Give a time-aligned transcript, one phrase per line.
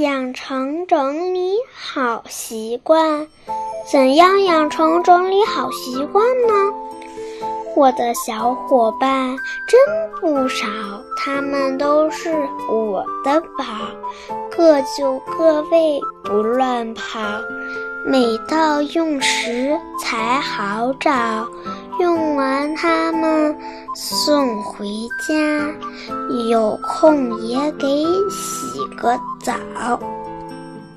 [0.00, 3.26] 养成整理好习惯。
[3.90, 6.54] 怎样养成整理好习惯呢？
[7.74, 9.80] 我的小伙伴真
[10.20, 10.66] 不少，
[11.16, 12.32] 他们都是
[12.70, 13.64] 我的宝，
[14.56, 17.18] 各就各位，不乱跑。
[18.04, 21.46] 每到用时才好找，
[22.00, 23.56] 用完它们
[23.94, 24.86] 送回
[25.26, 25.34] 家，
[26.48, 27.86] 有空也给
[28.30, 30.27] 洗洗个澡。